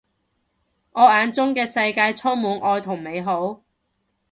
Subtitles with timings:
[0.93, 3.61] 我眼中嘅世界充滿愛同美好